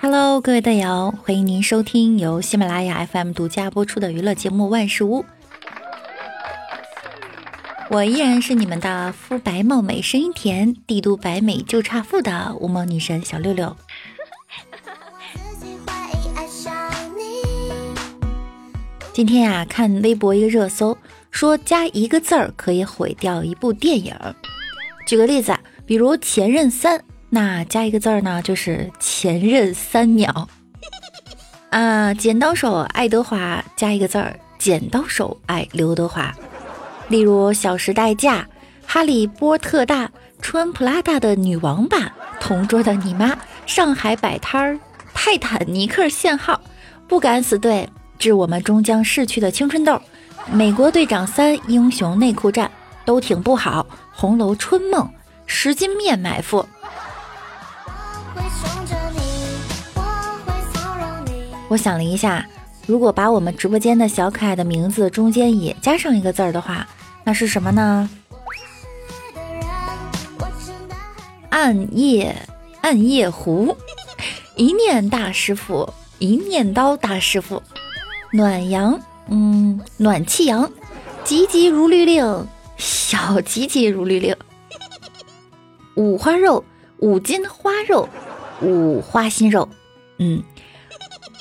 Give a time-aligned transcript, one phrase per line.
[0.00, 5.22] Hello，各位队友，欢迎您收听由喜马拉雅 FM 独家播出的娱乐节目《万事屋》。
[7.90, 13.76] 我依然是你们的肤白貌美、声音甜、帝都白美就差富的无毛女神小六六。
[19.12, 20.96] 今天呀，看微博一个热搜，
[21.30, 24.14] 说加一个字儿可以毁掉一部电影。
[25.04, 26.98] 举个例子，比如《前任三》，
[27.32, 30.48] 那加一个字儿呢，就是“前任三秒”。
[31.70, 36.34] 啊，剪刀手爱德华加一个字儿，“剪刀手爱刘德华”。
[37.08, 38.46] 例如《小时代》嫁、
[38.84, 40.10] 哈利波特大
[40.42, 44.78] 穿普拉达的女王版、同桌的你妈、上海摆摊儿、
[45.14, 46.60] 泰坦尼克限号、
[47.06, 47.88] 不敢死队。
[48.18, 49.98] 致我们终将逝去的青春痘，
[50.52, 52.70] 美国队长三英雄内裤战
[53.04, 55.08] 都挺不好，红楼春梦
[55.46, 56.66] 十斤面埋伏。
[61.70, 62.44] 我想了一下，
[62.84, 66.84] 如果把我们直播间的小可爱的名字中间也加上一个字儿的话，
[67.22, 68.10] 那是什么呢？
[71.48, 72.34] 暗夜
[72.80, 73.76] 暗夜湖，
[74.56, 75.88] 一念大师傅，
[76.18, 77.62] 一念刀大师傅。
[78.32, 80.68] 暖阳，嗯，暖气阳，
[81.22, 82.48] 急急如律令，
[82.78, 84.36] 小急急如律令。
[85.94, 86.64] 五花肉，
[86.98, 88.08] 五斤花肉，
[88.60, 89.68] 五花心肉，
[90.18, 90.42] 嗯，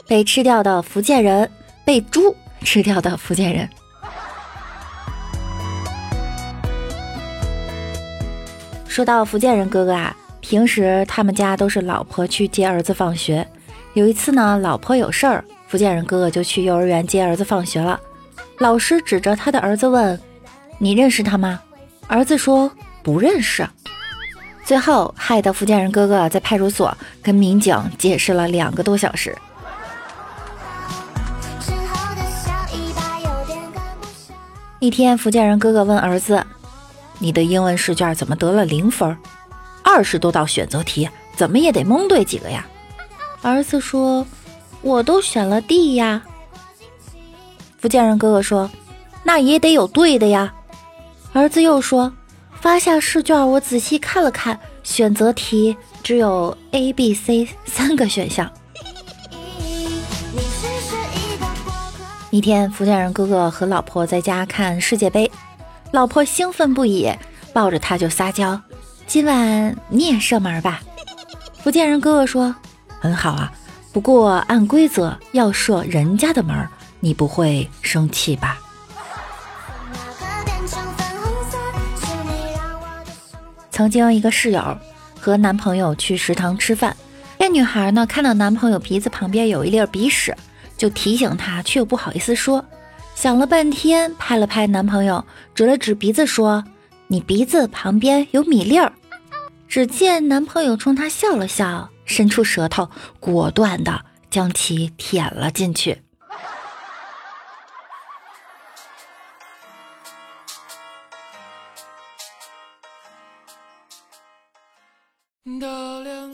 [0.10, 1.48] 被吃掉的福建人，
[1.86, 3.70] 被猪吃掉的福建人。
[8.88, 13.48] 说到福建人哥哥啊，平时他们家都是老婆去接儿子放学，
[13.94, 15.46] 有一次呢，老婆有事儿。
[15.68, 18.00] 福建人哥哥就去幼儿园接儿子放学了，
[18.58, 20.20] 老师指着他的儿子问
[20.80, 21.62] ：“你认识他吗？”
[22.10, 22.72] 儿子说
[23.04, 23.64] ：“不认识。”
[24.66, 29.38] 最后害得福建人哥哥在派出所跟民警解释了两个多小时。
[34.80, 36.46] 一天，福建人哥哥问儿子
[37.20, 39.18] ：“你的英文试卷怎么得了零分？
[39.84, 42.66] 二十多道选择题，怎么也得蒙对几个呀？”
[43.44, 44.26] 儿子说。
[44.82, 46.22] 我都选了 D 呀，
[47.80, 48.72] 福建人哥哥说
[49.24, 50.54] ：“那也得有对的呀。”
[51.34, 52.14] 儿子又说
[52.62, 58.50] ：“发下试卷，我仔细看了看，选择题只有 A、B、C 三个选项。”
[62.32, 65.32] 一天，福建人哥哥和老婆在家看世界杯，
[65.92, 67.12] 老婆兴奋不已，
[67.54, 68.62] 抱着他就撒娇
[69.08, 70.80] ：“今晚你也射门吧？”
[71.64, 72.56] 福建人哥哥说
[73.02, 73.52] ：“很好啊。”
[73.92, 76.56] 不过按规则要射人家的门，
[77.00, 78.60] 你不会生气吧？
[83.72, 84.78] 曾经一个室友
[85.20, 86.96] 和男朋友去食堂吃饭，
[87.40, 90.38] 这女孩呢看到男朋友鼻子旁边有一粒鼻屎，
[90.80, 92.66] 就提醒他，却又不好意思说。
[93.14, 95.24] 想了半天，拍了拍男朋友，
[95.54, 96.64] 指了指鼻子说
[97.06, 98.92] ：“你鼻子旁边有米粒儿。”
[99.68, 101.88] 只见男朋友冲她笑了笑。
[102.06, 102.90] 伸出舌头，
[103.20, 106.02] 果断的将其舔了进去。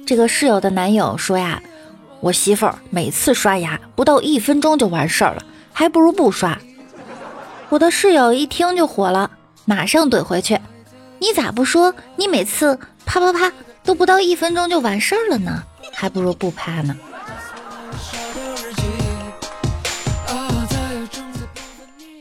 [0.07, 1.61] 这个室友的男友说呀
[2.25, 6.57] ：“我媳妇儿每次刷牙不到一分钟就完事儿了，还不如不刷。”
[7.69, 9.29] 我的室友一听就火了，
[9.65, 10.59] 马上怼回去
[11.21, 13.53] ：“你咋不说你每次啪啪啪？”
[13.85, 15.61] 都不到一分钟就完事儿了呢，
[15.93, 16.97] 还不如不拍呢。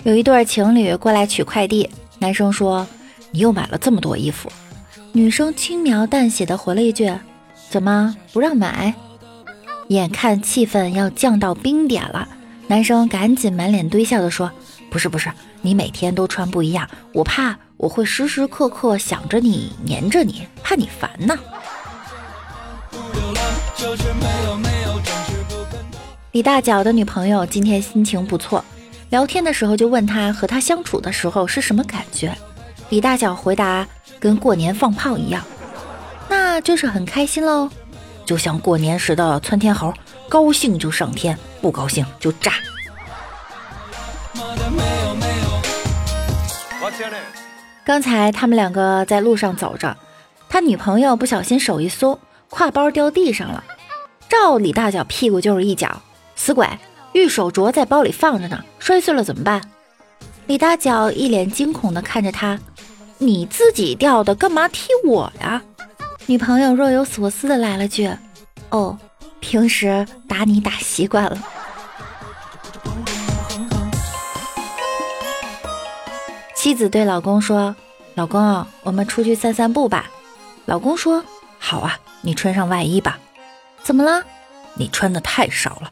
[0.03, 1.89] 有一对情侣过来取快递，
[2.19, 2.87] 男生说
[3.33, 4.53] ：“你又买了这么多衣服。”
[5.13, 7.11] 女生轻描淡写的回了一句
[7.71, 8.95] ：“怎么不让买？”
[9.95, 12.29] 眼看气氛要降到冰点了，
[12.67, 14.51] 男生赶紧满脸堆笑的说
[14.91, 15.31] ：“不是不是，
[15.63, 21.39] 你每天都穿不一样，我怕我会时时刻刻想着你，黏着你，怕你烦呢。”
[26.33, 28.65] 李大脚的女朋友今天心情不错，
[29.11, 32.37] 聊天的时候就问他和他相处的时候是什么感觉。
[32.89, 33.87] 李大脚回答：
[34.19, 35.45] 跟过年放炮一样，
[36.29, 37.71] 那就是很开心喽，
[38.25, 39.93] 就像过年时的窜天猴，
[40.29, 42.53] 高兴就上天，不高兴就炸。
[47.85, 49.97] 刚才他们两个在路上走着，
[50.49, 52.19] 他女朋友不小心手一松。
[52.51, 53.65] 挎包掉地上了，
[54.29, 56.01] 照李大脚屁股就是一脚，
[56.37, 56.69] 死鬼！
[57.13, 59.61] 玉手镯在包里放着呢，摔碎了怎么办？
[60.47, 62.57] 李大脚一脸惊恐地看着他，
[63.19, 65.61] 你自己掉的，干嘛踢我呀？
[66.27, 68.11] 女朋友若有所思的来了句
[68.71, 68.99] ：“哦，
[69.41, 71.39] 平时打你打习惯了。”
[76.57, 77.77] 妻子对老公说
[78.17, 80.11] ：“老公，我们出去散散步吧。”
[80.65, 81.23] 老公说
[81.61, 83.19] ：“好啊，你穿上外衣吧。”
[83.85, 84.25] 怎么了？
[84.73, 85.91] 你穿的太少了，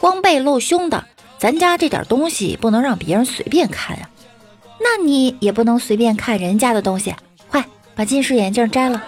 [0.00, 1.04] 光背露胸的。
[1.38, 4.10] 咱家这点东西不能让别人随便看呀。
[4.80, 7.14] 那你也不能随便看人家的东西。
[7.48, 7.64] 快
[7.94, 9.00] 把近视眼镜摘了。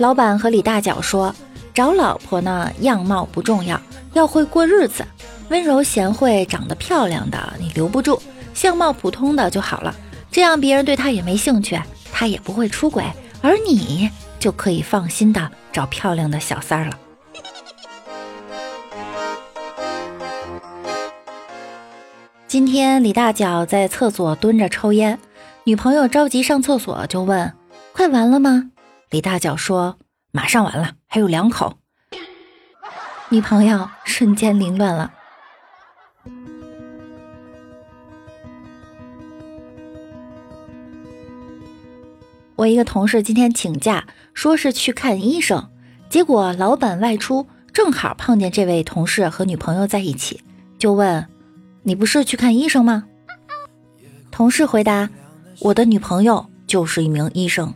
[0.00, 1.34] 老板和李大脚说
[1.74, 3.78] ：“找老婆呢，样貌不重要，
[4.14, 5.04] 要会过日子。
[5.50, 8.18] 温柔贤惠、长得漂亮的你留不住，
[8.54, 9.94] 相貌普通的就好了。
[10.30, 11.78] 这样别人对他也没兴趣，
[12.10, 13.04] 他也不会出轨，
[13.42, 16.98] 而你就可以放心的找漂亮的小三儿了。”
[22.48, 25.18] 今天李大脚在厕所蹲着抽烟，
[25.64, 27.52] 女朋友着急上厕所就问
[27.92, 28.70] ：“快完了吗？”
[29.10, 29.98] 李大脚说
[30.30, 31.78] ：“马上完了，还有两口。”
[33.28, 35.12] 女朋友瞬间凌乱了。
[42.54, 45.70] 我一个同事今天请假，说是去看医生，
[46.08, 50.44] 结果老板外出，正好碰见这位同事和女朋友在一起，
[50.78, 51.26] 就问
[51.82, 53.08] ：“你不是去看医生吗？”
[54.30, 55.10] 同事回答
[55.58, 57.74] ：“我的女朋友就是一名医生。”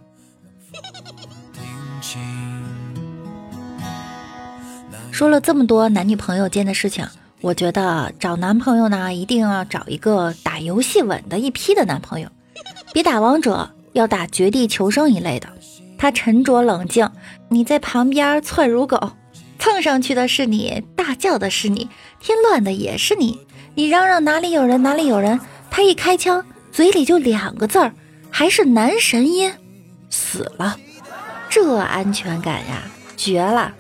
[5.15, 7.07] 说了这么多男女朋友间的事情，
[7.41, 12.29] 我觉得找男朋友呢，一定要找一个打游戏稳的一批的男朋友，
[12.93, 13.71] 别打王者。
[13.93, 15.49] 要打绝地求生一类的，
[15.97, 17.09] 他沉着冷静，
[17.49, 19.13] 你在旁边窜如狗，
[19.57, 21.89] 蹭上去的是你，大叫的是你，
[22.19, 23.39] 添乱的也是你。
[23.77, 25.39] 你嚷嚷哪里有人哪里有人，
[25.71, 27.93] 他一开枪嘴里就两个字儿，
[28.33, 29.53] 还是男神音，
[30.11, 30.77] 死了。
[31.49, 32.83] 这安全感呀，
[33.17, 33.73] 绝了。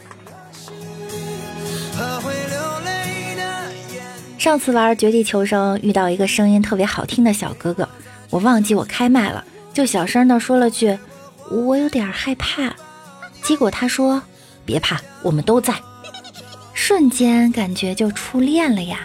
[4.38, 7.88] 上次玩绝地求生遇到一个声音特别好听的小哥哥，
[8.28, 9.42] 我忘记我开麦了。
[9.72, 10.98] 就小声的说了句
[11.50, 12.74] ：“我有点害怕。”
[13.42, 14.22] 结果他说
[14.66, 15.74] ：“别怕，我们都在。
[16.74, 19.00] ”瞬间感觉就初恋了呀。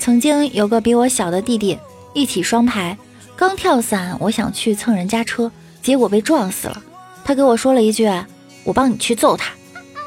[0.00, 1.78] 曾经有个比我小的弟弟，
[2.12, 2.98] 一起双排，
[3.36, 5.50] 刚跳伞，我想去蹭人家车，
[5.82, 6.82] 结果被撞死了。
[7.24, 8.08] 他给我说了一句
[8.66, 9.52] ：“我帮你去揍他。”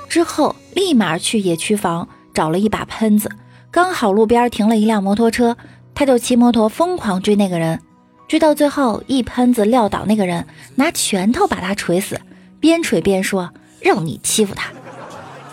[0.07, 3.31] 之后立马去野区房找了一把喷子，
[3.71, 5.57] 刚好路边停了一辆摩托车。
[5.95, 7.81] 他就骑摩托疯狂追那个人，
[8.25, 12.21] 追到最后一喷子撂倒那个人，拿拳头把他锤死，
[12.61, 13.49] 边锤边说
[13.81, 14.71] ：“让你欺负他，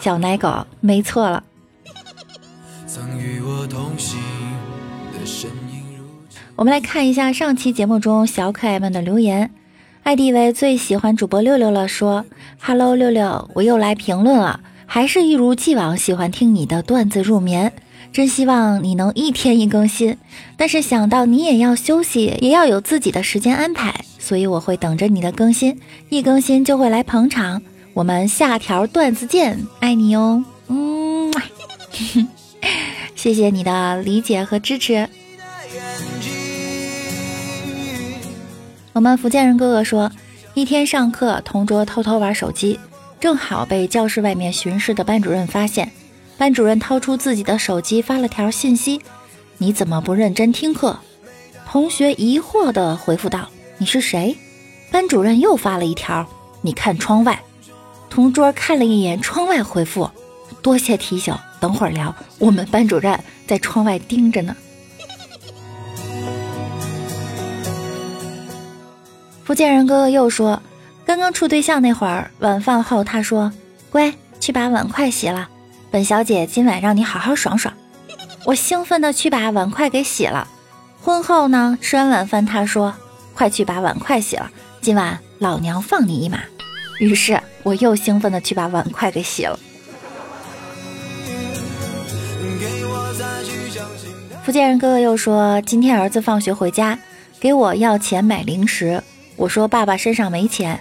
[0.01, 1.43] 小奶狗，没错了。
[6.55, 9.51] ”我们来看一下上期节目中小可爱们的留言。
[10.07, 12.25] 艾迪为最喜欢主播六六了，说
[12.63, 17.73] ：“Hello，六六，我又来评论了，还是一如既往喜欢听你的段子入眠。”
[18.15, 20.17] 真希望你能一天一更新，
[20.57, 27.61] 但是想到你也要休息，也要有自己的时间安排，所以我会等着你的更新，一更新就会来捧场。
[27.93, 31.35] 我们下条段子见，爱你哟，嗯，
[33.17, 35.09] 谢谢你的理解和支持。
[38.97, 40.11] 我们福建人哥哥说，
[40.55, 42.81] 一天上课，同桌偷偷玩手机，
[43.21, 45.93] 正好被教室外面巡视的班主任发现。
[46.39, 49.03] 班主任掏出自己的手机发了条信息
[49.59, 50.99] ：“你怎么不认真听课？”
[51.69, 54.35] 同学疑惑地回复道：“你是谁？”
[54.91, 56.27] 班主任又发了一条
[56.65, 57.39] ：“你看窗外。”
[58.09, 60.11] 同桌看了一眼窗外，回复
[60.63, 62.17] ：“多谢提醒，等会儿聊。
[62.39, 64.57] 我们班主任在窗外盯着呢。”
[69.47, 70.61] 福建人哥哥又说
[71.07, 73.53] ：“刚刚处对象那会儿，晚饭后他说
[73.93, 75.49] ：‘乖，去把碗筷洗了。’”
[75.89, 77.73] 本小姐今晚让你好好爽爽，
[78.45, 80.49] 我兴奋的去把碗筷给洗了。
[81.01, 82.93] 婚后呢，吃完晚饭，他说
[83.35, 84.51] ：“快去把碗筷洗了，
[84.81, 86.41] 今晚老娘放你一马。”
[86.99, 89.57] 于是我又兴奋的去把碗筷给洗了。
[94.43, 96.99] 福建人哥哥又说：“今天儿子放学回家，
[97.39, 99.01] 给我要钱买零食。
[99.37, 100.81] 我说爸爸身上没钱，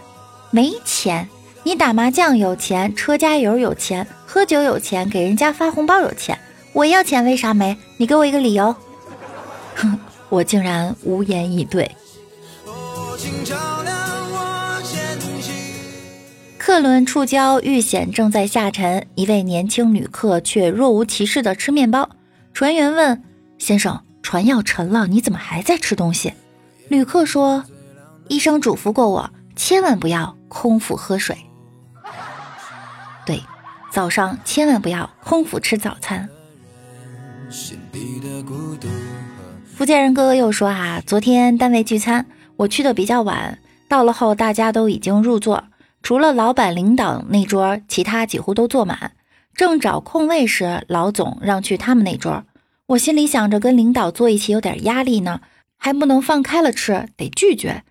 [0.52, 1.28] 没钱。
[1.64, 6.38] 你打麻将有钱，车加油有钱。”喝酒有钱，给人家发红包有钱，
[6.74, 7.78] 我要钱为啥没？
[7.96, 8.76] 你给我一个理由。
[9.76, 9.98] 哼，
[10.28, 11.90] 我竟然无言以对。
[16.58, 22.10] 客轮触礁遇险正在下沉，一位年轻旅客却若无其事的吃面包。
[22.54, 23.24] 船员问
[23.58, 26.34] ：“先生，船要沉了，你怎么还在吃东西？
[26.90, 27.64] 旅客说，
[28.28, 31.38] 医生嘱咐过我，千万不要空腹喝水。
[33.26, 33.42] 对，
[33.92, 36.28] 早上千万不要空腹吃早餐。
[39.76, 45.64] 福建人哥哥又说啊，昨天单位聚餐，我去的比较晚，到了后大家都已经入座，
[46.02, 49.12] 除了老板领导那桌，其他几乎都坐满。
[49.54, 52.44] 正找空位时，老总让去他们那桌，
[52.88, 55.42] 我心里想着跟领导坐一起有点压力呢，
[55.78, 57.84] 还不能放开了吃，得拒绝。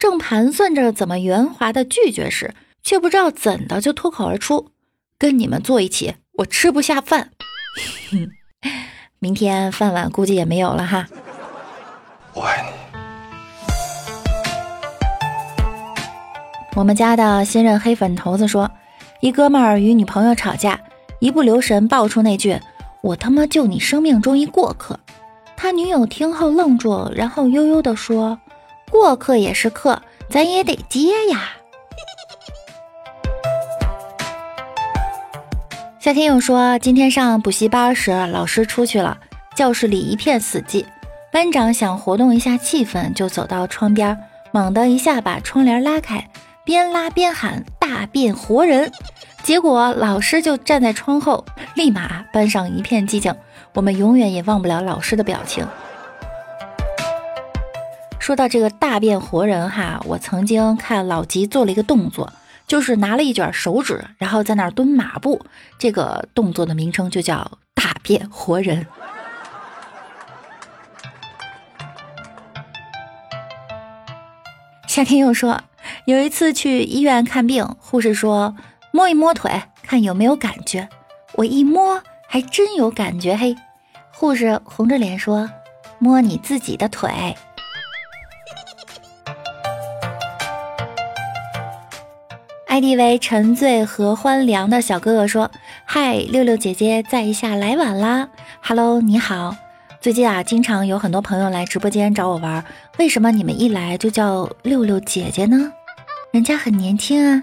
[0.00, 4.70] 正盘算着怎么圆滑的拒绝时，却不知道怎的就脱口而出
[5.18, 7.32] ：“跟你们坐一起，我吃不下饭。
[9.20, 11.06] ”明天饭碗估计也没有了哈。
[12.32, 12.70] 我爱你。
[16.76, 18.70] 我们家的新任黑粉头子说，
[19.20, 20.80] 一哥们儿与女朋友吵架。
[21.18, 22.58] 一不留神爆出那句
[23.04, 24.98] “我他妈就你生命中一过客”，
[25.58, 28.38] 他女友听后愣住，然后悠悠地说
[28.90, 31.52] ：“过客也是客，咱也得接呀。”
[36.00, 39.18] 夏天又说：“今天上补习班时，老师出去了，
[39.54, 40.84] 教室里一片死寂。
[41.30, 44.18] 班长想活动一下气氛，就走到窗边，
[44.50, 46.28] 猛地一下把窗帘拉开，
[46.64, 48.90] 边拉边喊：‘大变活人！’”
[49.44, 51.44] 结果老师就站在窗后，
[51.74, 53.34] 立马班上一片寂静。
[53.74, 55.66] 我们永远也忘不了老师的表情。
[58.30, 62.32] 说到这个大变活人哈，我曾经看老吉做了一个动作，
[62.64, 65.44] 就是拿了一卷手指，然后在那儿蹲马步。
[65.80, 68.86] 这个动作的名称就叫大变活人。
[74.86, 75.60] 夏天又说，
[76.04, 78.54] 有一次去医院看病，护士说。
[78.92, 80.88] 摸一摸腿，看有没有感觉。
[81.32, 83.36] 我一摸，还真有感觉。
[83.36, 83.56] 嘿，
[84.12, 85.50] 护士红着脸说
[85.98, 87.36] ：“摸你自己的腿。”
[92.80, 95.50] ID 为沉醉和欢凉的小哥哥说
[95.84, 98.30] ：“嗨，六六姐姐在一下来晚啦。
[98.62, 99.54] ”Hello，你好。
[100.00, 102.64] 最近啊，经常有很多朋友来直播间找我玩，
[102.98, 105.70] 为什么你们一来就叫六六姐姐呢？
[106.32, 107.42] 人家很年轻啊。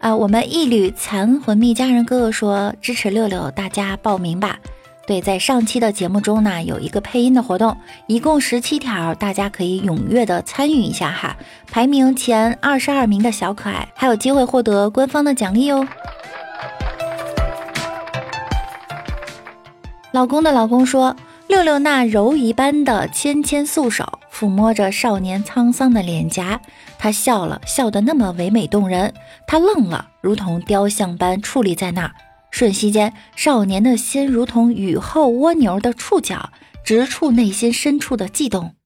[0.00, 4.58] 哼啊，我们一缕残魂蜜家人哥哥说支持六六，大家报名吧。
[5.06, 11.36] 对，在上期的节目中呢，有一个配音的活动，一共十七条，大家可以踊跃的参与一下哈。
[11.70, 15.86] 排名前二十二名的小可爱还有机会获得官方的奖励哦。
[20.12, 21.14] 老公的老公说，
[21.48, 26.58] 六六那柔一般的纤纤素手抚摸着少年沧桑的脸颊。
[26.98, 29.12] 他笑了笑得那么唯美动人，
[29.46, 32.12] 他愣了，如同雕像般矗立在那儿。
[32.54, 36.52] 瞬息间，少年的心如同雨后蜗牛的触角，
[36.84, 38.76] 直触内心深处的悸动。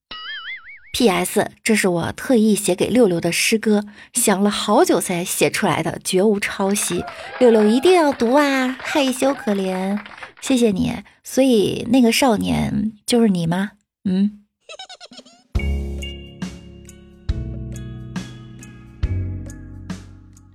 [0.94, 1.50] P.S.
[1.62, 3.84] 这是我特意写给六六的诗歌，
[4.14, 7.04] 想了好久才写出来的，绝无抄袭。
[7.38, 8.74] 六六一定要读啊！
[8.80, 10.00] 害羞可怜，
[10.40, 10.94] 谢谢你。
[11.22, 13.72] 所以那个少年就是你吗？
[14.08, 14.44] 嗯。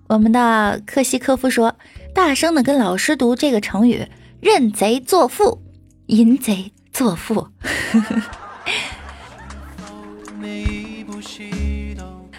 [0.08, 1.75] 我们的克西科夫说
[2.13, 4.08] ：“大声的跟老师读这个成语，
[4.39, 5.63] 认贼作父，
[6.05, 7.48] 淫贼作父。”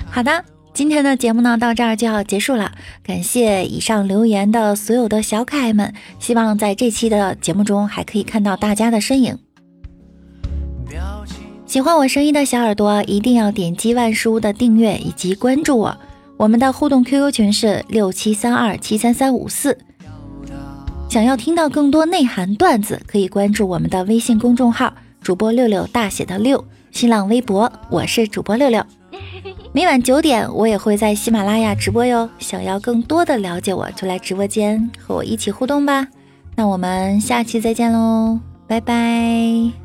[0.07, 2.71] 好的，今天的节目呢到这儿就要结束了，
[3.03, 9.37] 感谢以上留言的所有的小可爱们，希望在这期的节目中还可以看到大家的身影。
[11.67, 15.99] 喜欢我声音的小耳朵，一定要点击万事屋的订阅以及关注我。
[16.37, 19.79] 我们的互动 QQ 群是六七三二七三三五四，
[21.09, 28.85] 想要听到更多内涵段子，可以关注我们的微信公众号主播六六大写的六，新浪微博我是主播六六，
[29.73, 32.29] 每晚九点我也会在喜马拉雅直播哟。
[32.39, 36.09] 想要更多的了解我，就来直播间和我一起互动吧。
[36.57, 39.84] 那我们下期再见喽，拜拜。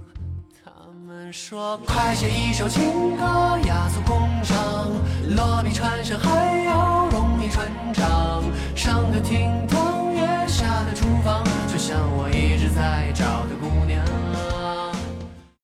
[1.31, 1.79] 说。
[1.85, 3.23] 快写一首情歌
[3.65, 4.87] 雅俗共赏
[5.35, 8.43] 落笔传神还要容易传唱。
[8.75, 13.55] 上得厅堂也下得厨房就像我一直在找的